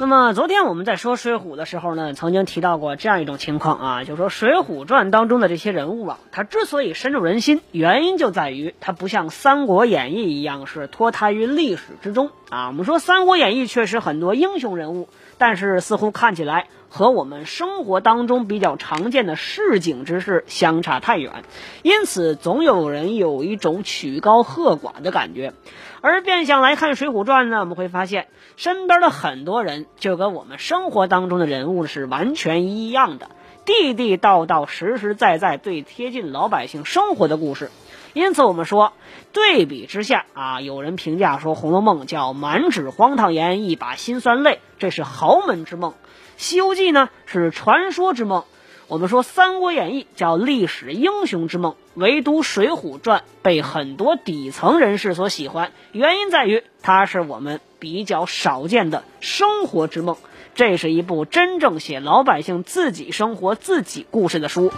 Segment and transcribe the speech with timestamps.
[0.00, 12.68] 那么昨天我们在说《水浒》的时候呢，曾经提到过这样一种情况啊，就是说《水浒传》当中的这些人物啊，他之所以深入人心，原因就在于他不像《三国演义》一样是脱胎于历史之中啊。
[12.68, 21.44] 我们说《三国演义》确实很多英雄人物，但是似乎看起来和我们生活当中比较常见的市井之事相差太远，
[21.80, 25.54] 因此总有人有一种曲高和寡的感觉。
[26.02, 28.26] 而变相来看《水浒传》呢，我们会发现
[28.56, 33.30] 身边的很多人就跟我们生活当中的人物是完全一样的，
[33.64, 37.70] 地地道道、实实在在、最贴近老百姓生活的故事。
[38.12, 38.92] 因此，我们说
[39.32, 45.92] 对比之下啊，有人评价说《红楼梦》叫满纸荒唐言，一把辛酸泪，这是豪门之梦；
[46.36, 48.44] 《西游记》呢是传说之梦。
[48.88, 60.16] 我们说《三国演义》叫历史英雄之梦，唯独《水浒传》被很多底层人士所喜欢，原因在于它是我们比较少见的生活之梦。
[60.56, 64.72] 这是一部真正写老百姓自己生活、自己故事的书。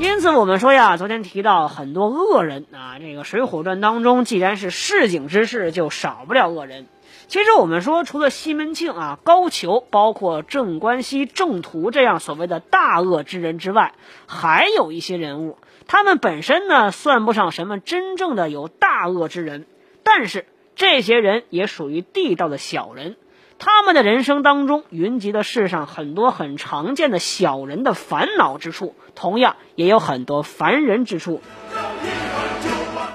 [0.00, 6.86] 因此，我们说呀，昨天提到很多恶人啊，这个《水浒传》当中，既然是市井之事，就少不了恶人。
[7.28, 13.94] 其实我们说，除了西门庆啊、高俅，包括镇关西、郑屠这样所谓的大恶之人之外，
[14.26, 19.64] 还有一些人物，他们本身呢算不上什么真正的有大恶之人，
[20.02, 23.14] 但是这些人也属于地道的小人。
[23.58, 31.40] 他们的人生当中云集的世上很多很常见的小人的烦恼之处，同样也有很多烦人之处。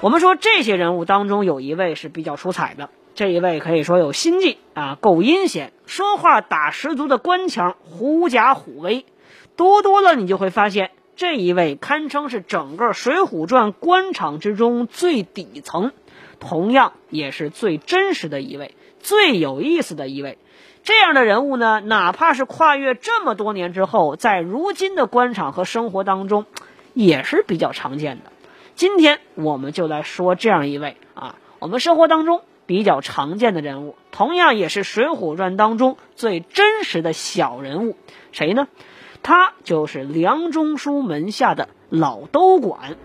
[0.00, 2.88] 我们说这些人物当中有一位是比较出彩的。
[3.14, 9.04] 这一位可以说有心计啊，够阴险，说话打十足的官腔，狐假虎威。
[9.56, 15.92] 多多了，你就会发现这一位堪称是整个《水浒传》官场之中最底层，
[16.38, 20.38] 同样也是最真实的一位，最有意思的一位。
[20.82, 26.46] 这样的人物呢，哪怕是跨越这么多年之后，在如今的官场和生活当中，
[26.94, 28.32] 也是比较常见的。
[28.74, 32.42] 今天我们就来说这样一位啊，我们生活当中。
[32.66, 37.96] 比较常见的人物，同样也是《水浒传》当中最真实的小人物，
[38.30, 38.68] 谁呢？
[39.24, 42.96] 他就是梁中书门下的老兜管。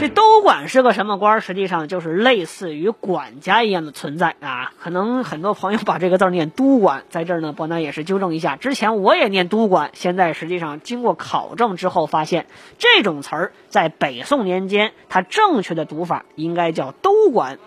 [0.00, 1.40] 这兜管是个什么官？
[1.40, 4.72] 实际上就是类似于管家一样的存在啊。
[4.80, 8.56] 可能很多朋友把这个字念督管，在这儿呢，伯南也是纠正一下。
[8.56, 12.46] 之前我也念督管，现在实际上经过考证之后，发现
[12.78, 17.58] 这种词儿在北宋年间，它正确的读法应该叫兜管。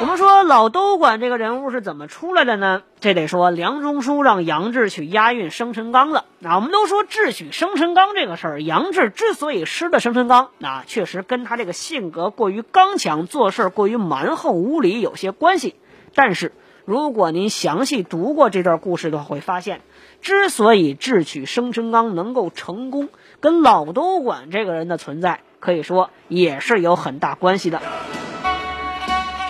[0.00, 2.82] 我们说老都管这个人物是怎么出来的呢？
[3.00, 6.24] 这得说梁中书让杨志去押运生辰纲了。
[6.38, 15.74] 那我们都说智取生辰纲这个事儿，杨志之所以失了生辰纲，那确实跟他这个性格过于刚强，做事过于蛮横无理有些关系。
[16.14, 16.52] 但是
[16.86, 19.82] 如果您详细读过这段故事的话，会发现，
[20.22, 23.10] 之所以智取生辰纲能够成功，
[23.40, 27.82] 跟老都管这个人的存在可以说也是有很大关系的。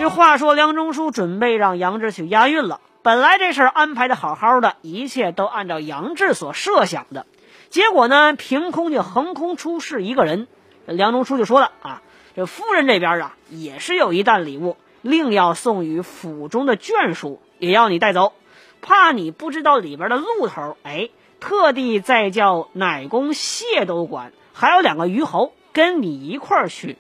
[0.00, 2.80] 这话说，梁中书准备让杨志去押运了。
[3.02, 7.26] 本来这事儿安排的好好的，一切都按照杨志所设想的。
[7.68, 10.48] 结果呢，凭空就横空出世一个人。
[10.86, 12.00] 梁中书就说了啊，
[12.34, 18.32] 这夫人这边啊，也是有一担礼物，另要送与府中的眷属，也要你带走。
[18.80, 21.10] 怕你不知道里边的路头，哎，
[21.40, 26.96] 特地再叫奶公谢都管，还有两个虞侯跟你一块儿去。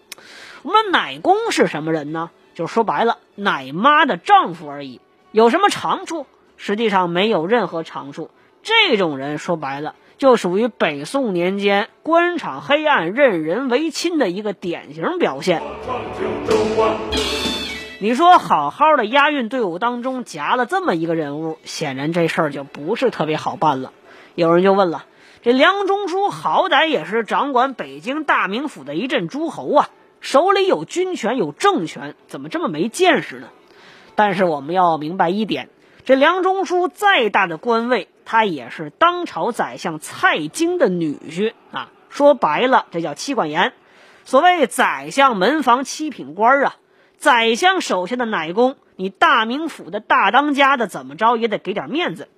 [0.60, 2.30] 我们奶公是什么人呢？
[2.60, 5.00] 就说白了，奶妈的丈夫而已，
[5.32, 6.26] 有什么长处？
[6.58, 8.30] 实际上没有任何长处。
[8.62, 15.62] 这种人说白了，就属于北宋年间官场黑暗、任人唯亲的一个典型表现。
[17.98, 23.90] 你说好好的押运队伍当中夹了这么一个人物，显然这事儿就不是特别好办了。
[24.34, 25.06] 有人就问了：
[25.40, 29.88] 这梁中书好歹也是掌管北京大名府的一镇诸侯啊！
[30.20, 33.48] 手里有军权有政权，怎么这么没见识呢？
[34.14, 35.70] 但是我们要明白一点，
[36.04, 41.90] 这梁中书再大的官位，他也是当朝宰相蔡京的女婿啊。
[42.10, 43.72] 说白了，这叫妻管严。
[44.24, 46.76] 所谓宰相门房七品官啊，
[47.16, 52.28] 宰相手下的奶工，你大名府的大当家的，怎么着也得给点面子。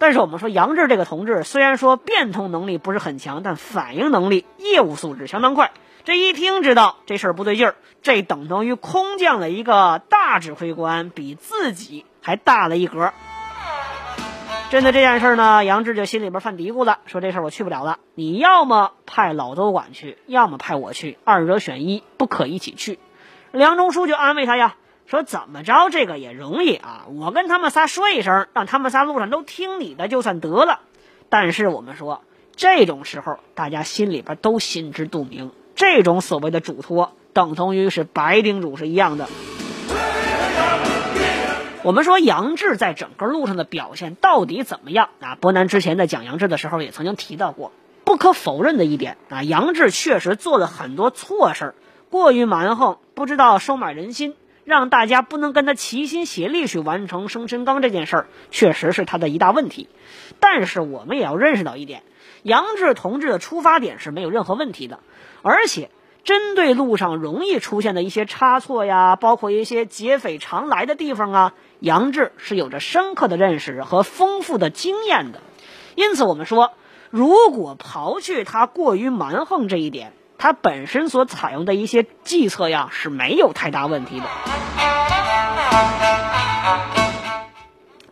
[0.00, 5.72] 但是我们说杨志这个同志，虽然说变通能力不是很强，但反应能力、业务素质相当快。
[6.04, 13.12] 这一听知道这事儿不对劲儿，这等同于空降了一个大指挥官，比自己还大了一格。
[14.70, 17.98] 针对这件事呢，杨志就心里边犯嘀咕了，说这事儿我去不了了。
[18.14, 22.98] 你要么派老都管去，要么派我去，二者选一，不可一起去。
[23.52, 24.76] 梁中书就安慰他呀，
[25.10, 30.82] 说怎么着这个也容易啊，我跟他们仨说一声，让他们仨路上都听你的就算得了。
[31.28, 32.22] 但是我们说
[32.54, 39.28] 这种时候，大家心里边都心知肚明，这种所谓的嘱托，等同于是白叮嘱是一样的。
[41.82, 45.34] 我们说杨志在整个路上的表现到底怎么样啊？
[45.40, 47.72] 伯南之前在讲杨志的时候也曾经提到过，
[48.04, 51.74] 不可否认的一点啊，杨志确实做了很多错事儿，
[52.10, 54.36] 过于蛮横，不知道收买人心，
[54.70, 59.90] 让大家不能跟他齐心协力去完成生辰纲这件事儿，确实是他的一大问题。
[60.38, 62.02] 但是我们也要认识到一点，
[62.42, 65.00] 杨志同志的出发点是没有任何问题的，
[65.42, 65.90] 而且。
[66.22, 75.40] 针对路上容易出现的一些差错呀，包括一些劫匪常来的地方啊，杨志是有着深刻的认识和丰富的经验的。
[75.94, 76.72] 因此，我们说，
[77.08, 84.26] 如果刨去他过于蛮横这一点，他本身所采用的一些计策呀是没有太大问题的。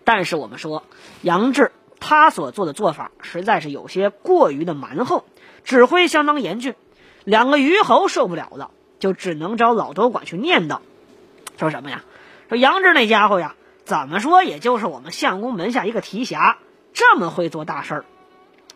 [0.05, 0.85] 但是，我们说，
[1.23, 5.25] 杨志他所做的做法实在是有些过于的蛮横，
[5.65, 6.75] 指挥相当严峻。
[7.25, 10.81] 两个虞侯受不了了，就只能找老多管去念叨，
[11.59, 12.05] 说什么呀？
[12.51, 13.55] 说杨志那家伙呀，
[13.85, 16.59] 怎么说也就是我们相公门下一个提辖，
[16.93, 18.05] 这么会做大事儿。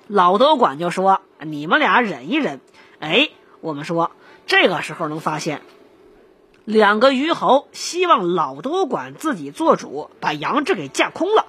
[0.06, 2.62] 老多管就说：“你们俩忍一忍。”
[2.98, 3.30] 哎，
[3.62, 4.10] 我们说
[4.46, 5.62] 这个时候能发现，
[6.66, 11.46] 两个虞侯希望老多管自己做主，把杨志给架空了。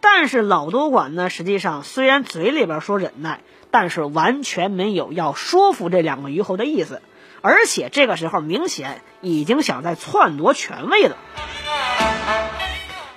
[0.00, 3.40] 但是老多管呢，实际上虽然嘴里边说忍耐。
[3.72, 7.02] 但是完全没有要说服这两个虞侯的意思，
[7.40, 11.16] 而且这个时候明显已经想在篡夺权位了。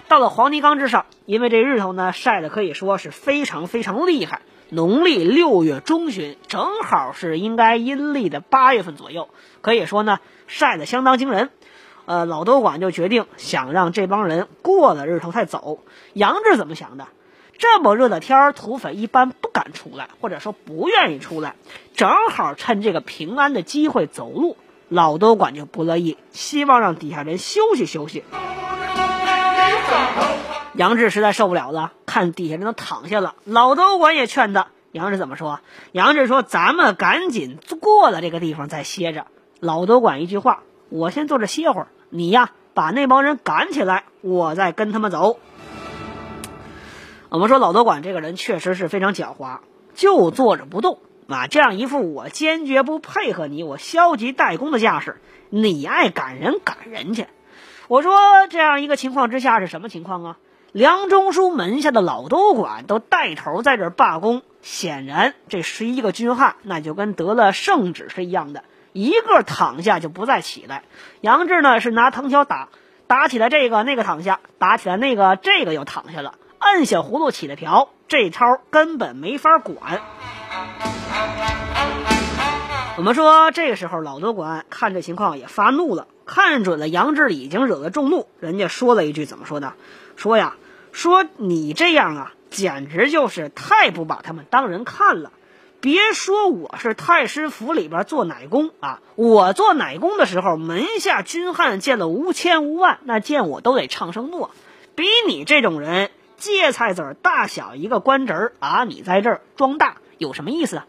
[0.07, 4.43] 到了黄泥冈之上，因为这日头呢晒的可以说是非常非常厉害，
[4.73, 9.29] 农历六月中旬，正好是应该阴历的八月份左右，
[9.61, 11.51] 可以说呢晒得相当惊人。
[12.05, 15.79] 呃，老多管就决定想让这帮人过了日头再走。
[16.13, 17.07] 杨志怎么想的？
[17.59, 21.53] 这么热的天儿，土匪一般不敢出来，或者说不愿意出来。
[21.93, 24.57] 正好趁这个平安的机会走路，
[24.89, 28.23] 老多管就不乐意，希望让底下人休息休息。
[30.75, 34.67] 杨志实在受不了了，看底下人都躺下了，老多管也劝他。
[34.91, 35.59] 杨志怎么说？
[35.91, 39.27] 杨志说：“咱们赶紧过了这个地方再歇着。”
[39.59, 45.39] 老多管一句话：“我先坐着歇会儿，你呀把那帮人赶起来，我再跟他们走。”
[47.29, 49.59] 我们说老多管这个人确实是非常狡猾，
[49.95, 55.17] 就坐着不动啊，这样一副我坚决不配合你，我消极怠工的架势。
[55.49, 57.27] 你爱赶人赶人去。
[57.87, 58.13] 我说
[58.49, 60.37] 这样一个情况之下是什么情况啊？
[60.73, 70.81] 梁中书门下的老都管都带头在这儿罢工，显然这十一个军汉那就跟得了圣旨是一样的，一个躺下就不再起来。
[71.21, 72.69] 杨志呢是拿藤条打，
[73.05, 76.39] 打起来这个那个躺下，打起来那个这个又躺下了。
[76.57, 78.39] 按小葫芦起的瓢，这招
[78.71, 80.01] 根本没法管。
[82.98, 89.74] 我们说，这个时候老多管看这情况也发怒了，看准了杨志已经惹了众怒，人家说了一句怎么说的？
[90.15, 90.55] 说呀，
[90.93, 95.33] 说你这样啊，简直就是太不把他们当人看了。
[95.81, 104.51] 别说我是太师府里边做奶工啊，我做奶工的时候，门下军汉见了无千无万，那见我都得唱声诺。
[104.95, 106.09] 比你这种人。
[106.35, 108.83] 芥菜籽大小一个官职儿啊！
[108.83, 110.88] 你在这儿装大有什么意思啊？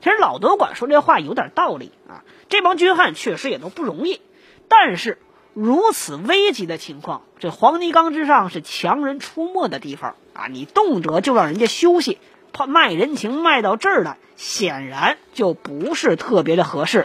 [0.00, 2.22] 其实老德管说这话有点道理啊。
[2.48, 4.20] 这帮军汉确实也都不容易，
[4.68, 5.18] 但是
[5.54, 10.46] 如此危急的情况，这黄泥冈之上是强人出没的地方啊！
[10.48, 12.18] 你动辄就让人家休息，
[12.52, 17.04] 怕卖人情卖到这儿来，显然就不是特别的合适。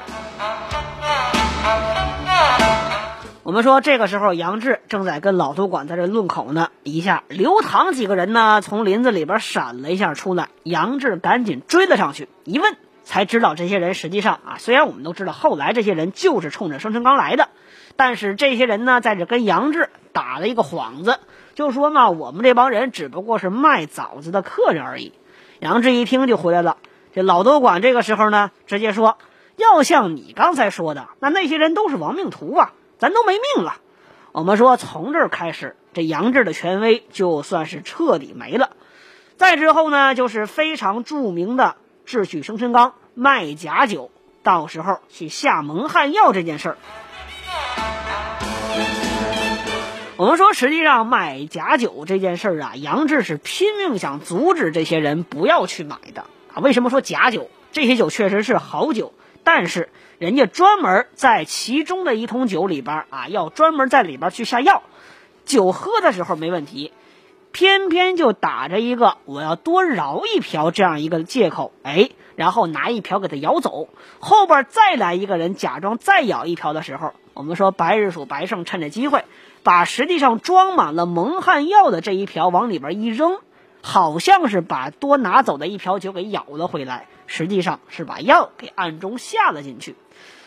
[3.41, 6.69] 我们说，这个时候杨志正在跟老都管在这论口呢。
[6.83, 12.29] 一下，刘唐几个人呢从林子里边闪了一下出来，杨志赶紧追了上去。
[12.43, 17.49] 一问才知道，这些人实际上啊，虽然我们都知道后来这些人就是冲着生辰纲来的，
[17.97, 21.19] 但是这些人呢在这跟杨志打了一个幌子，
[21.55, 25.11] 就说嘛，我们这帮人只不过是卖枣子的客人而已。
[25.59, 26.77] 杨志一听就回来了。
[27.13, 29.17] 这老都管这个时候呢直接说，
[29.57, 32.71] 要像你刚才说的，那那些人都是亡命徒啊。
[32.99, 33.75] 咱都没命了，
[34.31, 38.71] 我们说从这儿开始，这杨志的权威就算是彻底没了。
[39.35, 41.75] 再之后呢，就是非常著名的
[42.05, 44.09] 智取生辰纲卖假酒，
[44.41, 46.77] 到时候去下蒙汗药这件事儿。
[50.17, 56.57] 我们说，实际上买假酒这件事儿啊，杨志是拼命想阻止这些人不要去买的啊。
[56.59, 57.51] 为什么说假酒？
[57.71, 64.81] 这些酒确实是好酒，但是人家专门在其中的一桶酒里边啊，要专门在里边去下药。
[65.45, 66.91] 酒喝的时候没问题，
[67.51, 73.87] 偏偏就打着一个我要多饶一瓢这样一个借口，哎，然后拿一瓢给他舀走。
[74.17, 79.23] 后边再来一个人假装再舀一瓢的时候，我们说白日鼠白胜趁着机会。
[79.67, 83.39] 把实际上装满了蒙汗药的这一瓢往里边一扔，
[83.81, 89.97] 好像是把多拿走的一瓢酒给舀了回来，实际上是把药给暗中下了进去。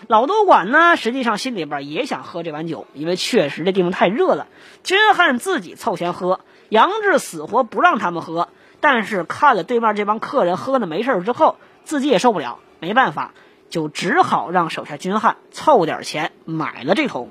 [0.06, 4.46] 老督管呢，实际上心里边也想喝这碗酒，因为确实这地方太热了。
[4.84, 8.48] 军汉自己凑钱喝，杨志死活不让他们喝，
[8.80, 13.34] 但是看了对面这帮客人喝的没事之后，自己也受不了，没办法，
[13.68, 17.28] 就只好让手下军汉凑点钱买了这桶。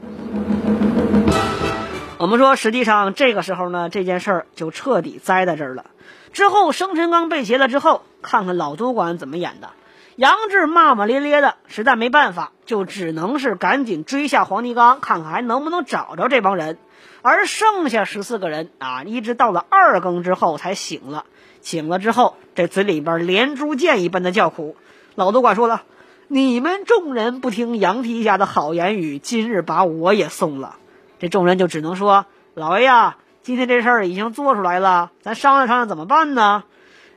[2.19, 5.85] 我们说，实际上这个时候呢，这件事儿就彻底栽在这儿了。
[6.33, 9.69] 之后生辰纲被劫了之后，看看老督管怎么演的。
[10.17, 16.77] 杨志骂骂咧咧的，实在没办法，就只能是赶紧追下黄泥冈，看看还能不能找着这帮人。
[17.21, 21.23] 而剩下十四个人啊，一直到了二更之后才醒了。
[21.61, 24.75] 醒了之后，这嘴里边连珠箭一般的叫苦。
[25.15, 25.83] 老督管说了
[26.27, 30.75] ：“你们众人不听杨提家的好言语，今日把我也送了。”
[31.19, 36.63] 这众人就只能说：“老爷呀，今天这事儿已经做出来了，咱商量商量怎么办呢？”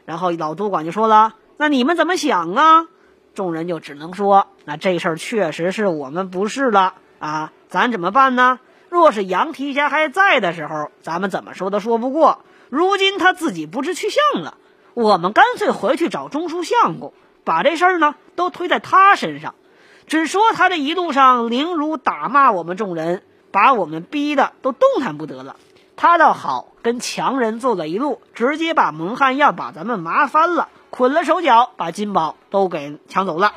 [0.04, 2.88] 然后老督管就说了：“那你们怎么想啊？”
[3.34, 8.58] 众人就只能说：“那这事儿确实是我们不是了啊，咱怎么办呢？
[8.88, 12.40] 若是杨提辖还在的时候，咱们怎么说都说不过。
[12.68, 14.58] 如今他自己不知去向了，
[14.94, 19.54] 我们干脆回去找中书相公，把这事儿呢都推在他身上，
[20.08, 25.56] 只说他这一路上凌辱打骂我们众人。”把我们逼得都动弹不得了，
[25.94, 33.52] 他倒好，跟强人走了一路，直接把蒙汗药把咱们麻翻了，捆了手脚，把金宝都给抢走了。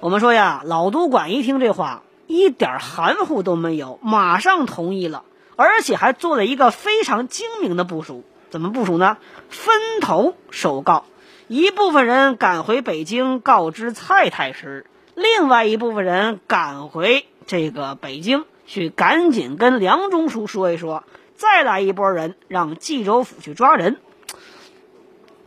[0.00, 5.24] 我们说呀，老督管一听这话，一点含糊都没有，马上同意了，
[5.56, 8.22] 而且还做了一个非常精明的部署。
[8.50, 9.16] 怎么部署呢？
[9.48, 11.04] 分头首告，
[11.48, 14.86] 一部分人赶回北京告知蔡太师。
[15.18, 21.02] 另外一部分人赶回这个北京去，赶紧跟梁中书说一说。
[21.34, 23.96] 再来一波人，让冀州府去抓人。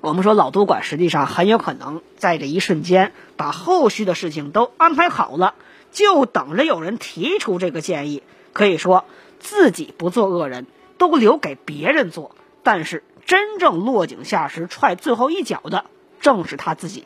[0.02, 5.56] 我们说老督管实际上很有可能在这一瞬间把后续的事情都安排好了，
[5.94, 8.24] 就等着有人提出这个建议。
[8.52, 9.06] 可以说
[9.40, 12.36] 自己不做恶人，都留给别人做。
[12.62, 15.86] 但是真正落井下石、踹最后一脚的，
[16.20, 17.06] 正是他自己。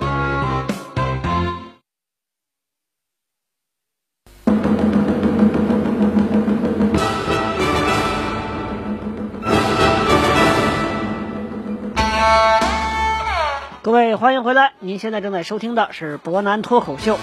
[13.91, 14.71] 各位，欢迎回来！
[14.79, 17.19] 您现在正在收听的是博南脱口秀。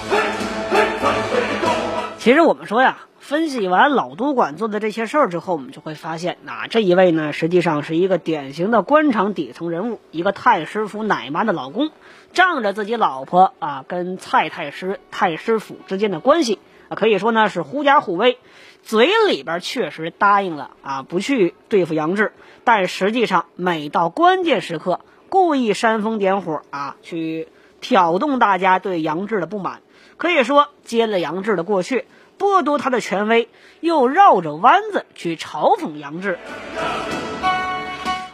[2.18, 11.90] 其实我们说呀，分析完老督管做的这些事儿之后，我们就会发现，那这一位呢，实际上是一个典型的官场底层人物，一个太师府奶妈的老公，
[12.34, 16.58] 仗着自己老婆啊跟蔡太师、太师府之间的关系
[16.90, 18.37] 啊，可以说呢是狐假虎威，
[18.82, 25.00] 嘴里边确实答应了啊不去对付杨志，但实际上每到关键时刻。
[25.28, 27.49] 故意煽风点火啊，去
[27.80, 29.80] 挑动大家对杨志的不满，
[30.16, 32.06] 可以说揭了杨志的过去，
[32.38, 33.49] 剥夺他的权威，
[33.80, 36.38] 又绕着弯子去嘲讽杨志。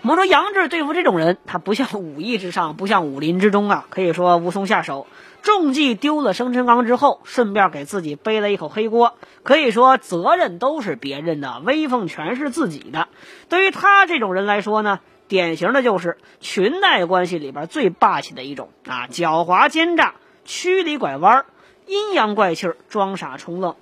[0.02, 5.06] 我们说杨志对付这种人，他不像武艺之上，不像武林之中啊，可以说无从下手。
[5.42, 13.08] 中计丢了生辰纲之后，顺便给自己背了一口黑锅，可以说责任都是别人的，威风全是自己的。
[13.48, 15.00] 对于他这种人来说呢？
[15.26, 20.14] 典型的就是裙带关系里边最霸气的一种啊，狡猾奸诈，
[20.44, 21.46] 曲里拐弯，
[21.86, 23.76] 阴阳怪气，装傻充愣。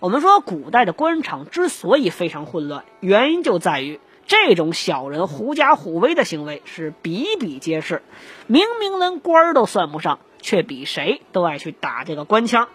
[0.00, 8.02] 我们说古代的官场之所以非常混乱，原因就在于这种小人狐假虎威的行为是比比皆是。
[8.46, 12.68] 明明连官儿都算不上，却比谁都爱去打这个官腔。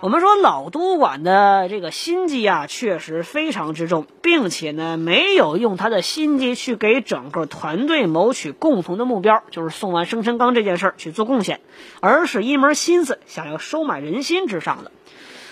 [0.00, 11.60] 我们说老都管的这个心机啊，确实非常之重，并且呢，没有用他的心机去给整个团队谋取共同的目标，就是送完生辰纲这件事儿去做贡献，
[11.98, 14.92] 而是一门心思想要收买人心之上的。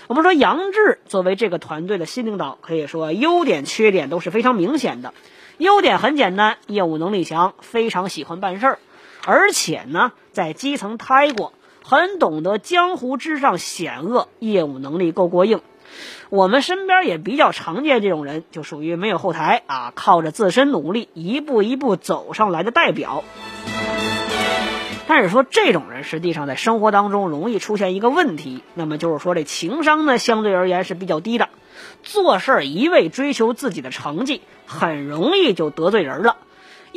[0.07, 5.13] 我们说杨志作为这个团队的新领导，可以说优点缺点都是非常明显的。
[5.57, 8.79] 优点很简单，业务能力强，非常喜欢办事儿，
[9.25, 11.51] 而且呢，在基层待过。
[11.89, 15.61] 很懂得江湖之上险恶，业务能力够过硬。
[16.29, 23.23] 我们身边也比较常见这种人，就属于没有后台啊，靠着自身努力一步一步走上来的代表。
[25.07, 31.47] 但是说这种人实际上在生活当中容易出现一个问题，那么就是说这情商呢相对而言是比较低的，
[32.03, 36.35] 做事儿一味追求自己的成绩，很容易就得罪人了。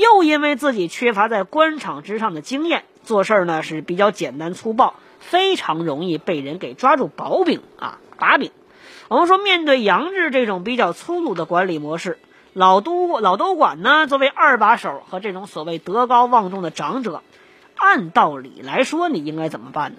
[0.00, 2.84] 又因为自己缺乏在官场之上的经验。
[3.02, 8.50] 做事儿呢是比较简单粗暴，非常容易被人给抓住薄柄啊把柄。
[9.08, 12.18] 我们说，面对杨志这种比较粗鲁的管理模式，
[12.52, 17.22] 老都老都管呢作为二把手和这种所谓德高望重的长者，
[17.76, 19.98] 按道理来说你应该怎么办呢？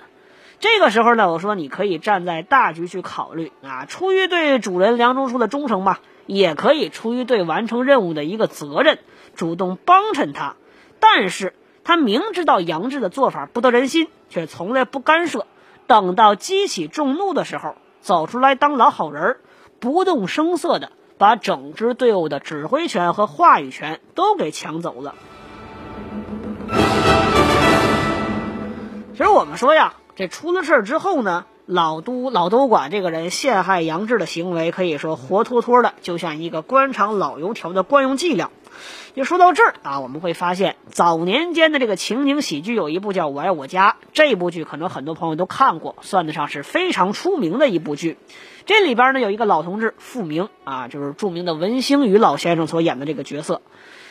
[0.60, 9.00] 这个时候呢，我说你可以站在大局去考虑啊，出于对主人梁中书的忠诚吧，也可以出于对完成任务的一个责任，
[9.36, 10.56] 主动帮衬他，
[11.00, 11.54] 但是。
[11.84, 15.48] 他明知道杨志的做法不得人心，却从来不干涉。
[15.88, 19.38] 等到激起众怒的时候，走出来当老好人，
[19.80, 25.16] 不动声色的把整支队伍的指挥权和话语权都给抢走了。
[29.14, 38.50] 其实我们说呀，这出了事儿之后呢，老都老都管这个人陷害杨志的行为，可以说活脱脱的就像一个官场老油条的惯用伎俩。
[39.13, 48.18] 就说到这儿啊，我们会发现早年间的这个情景喜剧有一部叫《我爱我家》，这部剧可能很多朋友都看过，算得上是非常出名的一部剧。
[48.65, 53.62] 这里边呢有一个老同志傅明啊，就是著名的文星宇老先生所演的这个角色。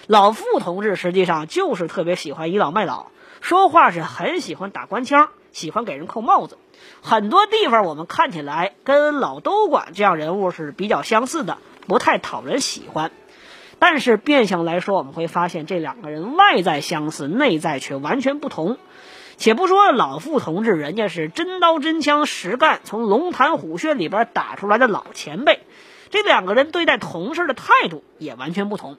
[0.07, 3.07] 老傅同志实际上就是特别喜欢倚老卖老，
[3.40, 6.59] 说话是很喜欢打官腔，喜欢给人扣帽子。
[7.03, 13.11] 很多地方我们看起来跟老都管这样人物是比较相似的，不太讨人喜欢。
[13.79, 18.77] 但是变相来说，我们会发现这两个人外在相似，内在却完全不同。
[19.39, 25.61] 且不说老傅同志，人家是真刀真枪实干，从龙潭虎穴里边打出来的老前辈，
[26.11, 28.99] 这两个人对待同事的态度也完全不同。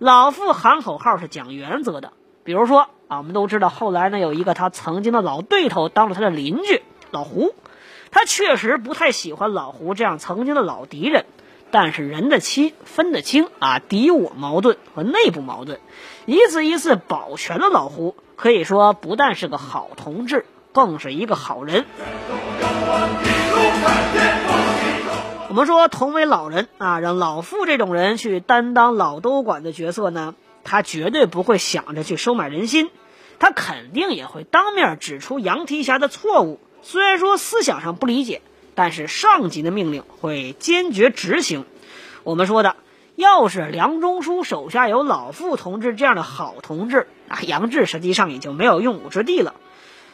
[0.00, 2.12] 老傅喊口号是讲原则的，
[2.44, 7.54] 比如说啊，我们都知道后来呢有一个他曾经的老对头当了他的邻居老胡，
[8.10, 11.26] 他确实不太喜欢老胡这样曾经的老敌人。
[11.72, 15.78] 但是人的亲分得清啊，敌我矛盾和内部矛盾，
[16.26, 21.84] 一次一次保全了老胡，可以说不但是个好同志，更是一个好人。
[25.48, 32.90] 我们说同为老人啊，让老傅这种人去担当老都管的角色呢，他绝对不会想着去收买人心，
[33.38, 38.42] 他肯定也会当面指出杨提辖的错误，虽然说思想上不理解。
[38.72, 41.66] 但是上级的命令会坚决执行。
[42.22, 42.76] 我们说的，
[43.14, 49.54] 要是梁中书手下有老傅同志这样的好同志，那杨志实际上也就没有用武之地了。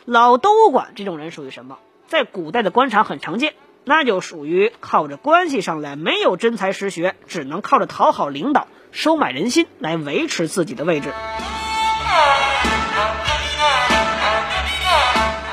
[0.05, 1.79] 老都管这种人属于什么？
[2.09, 3.55] 在古代的官场很常见，
[3.85, 11.13] 那就属于靠着关系上来，没有真才实学，只能靠着讨好领导、收买人心来维持自己的位置。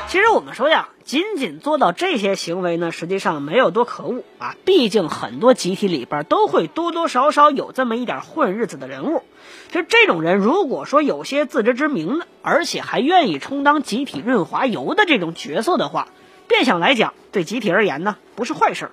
[0.08, 4.54] 其实我们说呀，仅仅做到这些行为呢，实际上没有多可恶啊。
[4.64, 9.24] 毕竟很多集体里边都会多多少少有这么一点混日子的人物。
[9.72, 16.06] 就这种人，如果说有些自知之明的，而且还愿意充当集体润滑油的这种角色的话，
[16.46, 18.92] 变相来讲，对集体而言呢，不是坏事。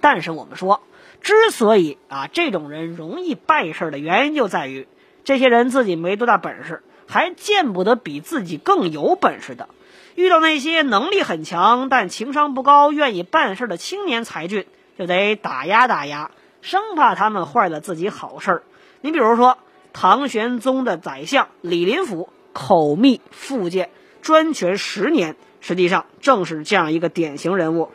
[0.00, 0.80] 但是我们说，
[1.22, 4.88] 之所以啊这种人容易败事的原因，就在于
[5.24, 9.68] 这些人自己没多大本事，还见不得比自己更有本事的。
[10.14, 14.66] 遇到那些能力很强但情商不高、愿意办事的青年才俊，
[14.98, 16.30] 就得打压打压，
[16.60, 18.62] 生怕他们坏了自己好事儿。
[19.00, 19.56] 你比如说，
[19.92, 27.90] 唐玄宗的宰相李林甫，口蜜腹剑，专权十年，实际上正是这样一个典型人物。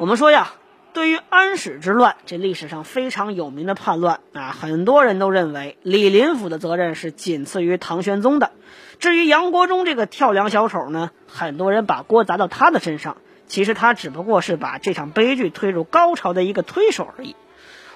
[0.00, 0.54] 我们说呀。
[0.94, 8.50] 对于安史之乱，这历史上非常有名的叛乱啊，很多人都认为李林甫的责任是仅次于唐玄宗的。
[8.98, 17.36] 至于杨国忠这个跳梁小丑呢，很多人把锅砸到他的身上，其实他只不过是把这场悲剧推入高潮的一个推手而已。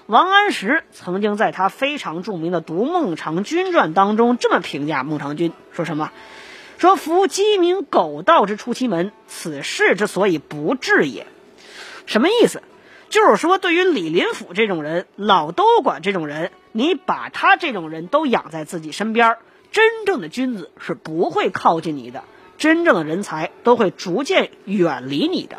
[0.07, 6.13] 王安石曾经在他非常著名的《读孟尝君传》当中这么评价孟尝君，说什么？
[6.79, 11.27] 说夫鸡鸣狗盗之出其门，此事之所以不治也。
[12.07, 12.63] 什么意思？
[13.11, 19.37] 就是说，对于李林甫这种人、老都管这种人，你把他这种人都养在自己身边，
[19.71, 22.25] 真正的君子是不会靠近你的，
[22.59, 25.59] 真正的人才都会逐渐远离你的。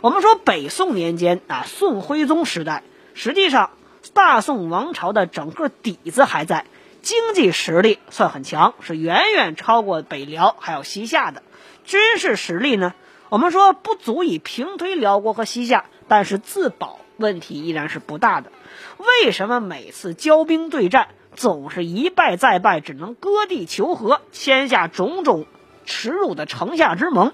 [0.00, 2.82] 我们说北宋年间啊，宋徽宗时代，
[3.14, 3.70] 实际上
[4.14, 6.64] 大宋王朝的整个底子还在，
[7.02, 11.42] 经济实力算很强，是远远超过北辽还有西夏的。
[11.84, 12.94] 军事实力呢，
[13.28, 15.84] 我们说不足以平推辽国和西夏。
[16.08, 18.52] 但是自保问题依然是不大的。
[18.98, 25.46] 为什么每次交兵对战总是一败再败，只能割地求和，签下种种
[25.84, 27.32] 耻辱的城下之盟？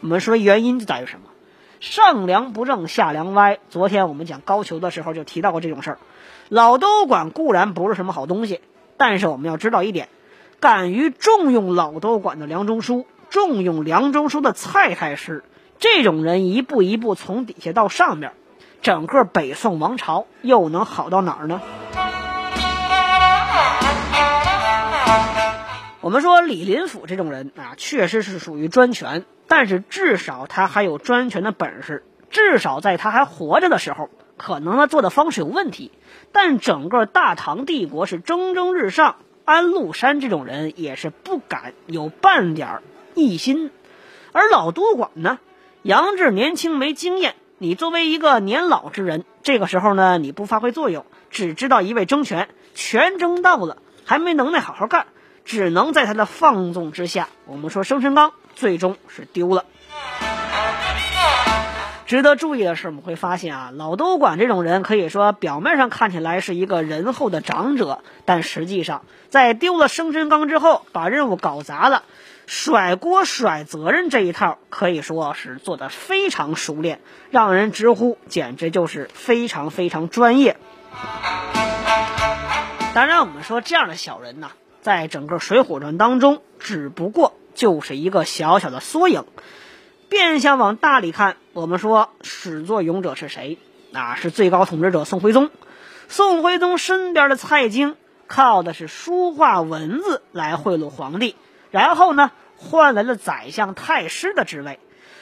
[0.00, 1.28] 我们说原因就在于什么？
[1.80, 3.58] 上梁不正下梁歪。
[3.68, 5.98] 昨天我们讲高俅的时候就提到过这种事儿。
[6.48, 8.62] 老都管固然不是什么好东西，
[8.96, 10.08] 但是我们要知道一点：
[10.60, 15.44] 敢于重用老都管的梁中书，重用梁中书的蔡太师。
[15.78, 18.32] 这种人一步一步从底下到上面，
[18.82, 21.60] 整个北宋王朝又能好到哪儿呢？
[26.00, 32.04] 我们说李林甫这种人啊，确实是属于专权，但是至少他还有专权的本事。
[32.30, 35.92] 至少在他还活着的时候，可能他做的方式有问题，
[36.32, 39.16] 但整个大唐帝国是蒸蒸日上。
[39.44, 42.82] 安禄山这种人也是不敢有半点
[43.18, 43.70] 一心，
[44.32, 45.38] 而老都管呢？
[45.82, 55.06] 杨志年轻没经验，你作为一个年老之人，这个时候呢，你不发挥作用，只知道一味争权，权争到了还没能耐好好干，
[55.44, 59.64] 只能在他的放纵之下，我们说生辰纲最终是丢了。
[62.08, 72.04] 值得注意的是，我们会发现啊，老都管这种人，可以说表面上看起来是一个仁厚的长者，但实际上在丢了生辰纲之后，把任务搞砸了。
[72.46, 80.56] 甩锅甩责任这一套可以说是做得非常熟练，让人直呼简直就是非常非常专业。
[82.94, 89.26] 当然，我们说这样的小人呢，在整个《水浒传》当中，只不过就是一个小小的缩影。
[90.08, 93.58] 变相往大里看，我们说始作俑者是谁？
[93.90, 95.50] 那是最高统治者宋徽宗。
[96.08, 97.94] 宋徽宗身边的蔡京，
[98.26, 101.36] 靠的是书画文字来贿赂皇帝。
[101.70, 104.80] 然后呢，换来了宰相太师的职位。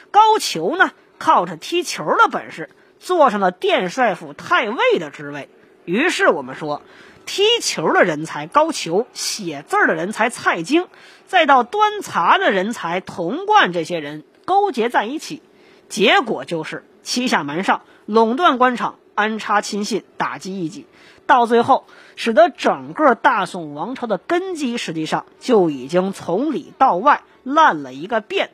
[0.09, 5.49] 高俅呢，靠着踢球的本事，坐上了殿帅府太尉的职位。
[5.83, 6.81] 于是我们说，
[7.25, 10.87] 踢球的人才高俅，写字的人才蔡京，
[11.25, 15.41] 再到端茶的人才童贯，这些人勾结在一起，
[15.89, 20.85] 结果就是欺下瞒上，垄断官场，安插亲信，打击异己。
[21.25, 28.51] 到最后，使得整个大宋王朝的根基实际上就已经从里到外烂了一个遍。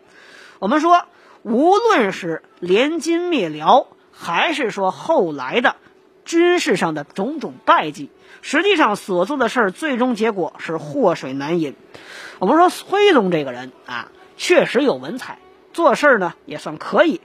[0.57, 1.05] 我们说，
[1.43, 5.75] 无论是联金灭辽，还是说后来的
[6.25, 8.09] 军事上的种种败绩，
[8.41, 11.75] 实际上所做的事儿，最终结果是祸水难引。
[12.39, 15.37] 我们说，徽宗这个人啊，确实有文采，
[15.73, 17.19] 做事呢也算可以。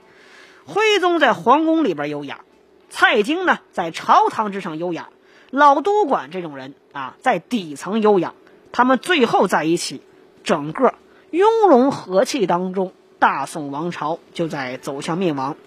[0.65, 2.41] 徽宗在皇宫里边优雅，
[2.89, 5.09] 蔡京呢在朝堂之上优雅。
[5.51, 8.35] 老都管这种人啊，在底层优雅，
[8.71, 10.01] 他们最后在一起，
[10.43, 10.93] 整个
[11.31, 15.57] 雍容和气当中，大宋王朝就在走向灭亡。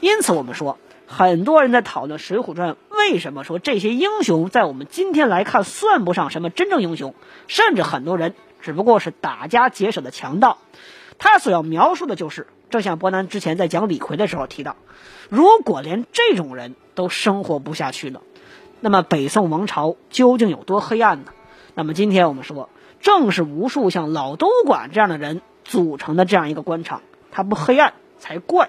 [0.00, 7.14] 因此，我们说，很多人在讨论《水浒传》，为什么说这些英雄在我们今天来看算不上什么真正英雄，
[7.46, 10.58] 甚至很多人只不过是打家劫舍的强盗。
[11.18, 14.76] 他所要描述的就是，正像伯南之前在讲李逵的时候提到，
[15.28, 18.22] 如果连这种人都生活不下去了。
[18.80, 21.32] 那么北宋王朝究竟有多黑暗呢？
[21.74, 27.02] 那么今天我们说，正是无数像老都管这样的人组成的这样一个官场，
[27.32, 28.68] 它不黑暗才怪。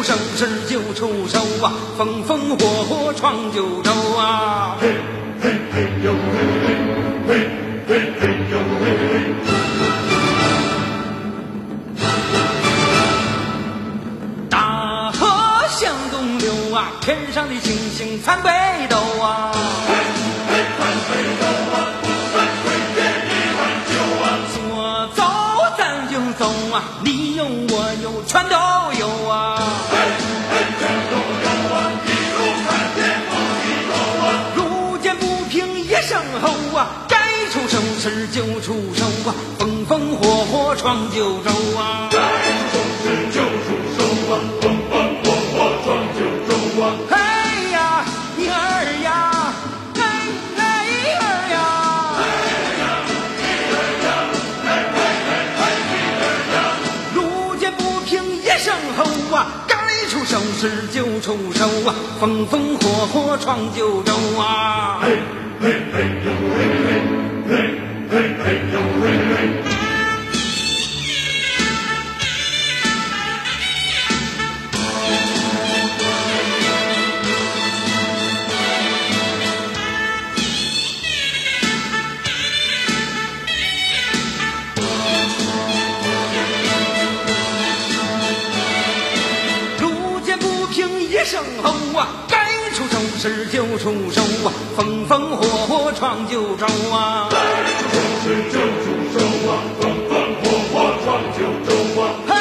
[0.00, 4.78] 出声势就出手啊，风风火火闯九州啊！
[4.80, 4.94] 嘿
[5.42, 5.86] 嘿嘿
[40.90, 42.08] 闯九州啊！
[42.10, 44.42] 该出手时就出手啊！
[44.60, 45.86] 风风火火闯
[46.18, 46.50] 九州
[46.82, 46.84] 啊！
[47.10, 47.14] 哎
[47.70, 48.04] 呀，
[48.36, 48.52] 你儿
[49.04, 49.06] 呀！
[60.26, 64.98] 手势就出手啊，风风火火闯九州啊！
[65.02, 65.18] 嘿
[65.60, 67.52] 嘿嘿呦嘿嘿，嘿
[68.10, 68.12] 嘿
[68.44, 69.04] 嘿呦嘿
[69.64, 69.69] 嘿。
[93.20, 97.28] 出手时就出手啊，风风火火闯九州啊！
[97.30, 102.39] 该出手时就出手啊，风风火火闯九州。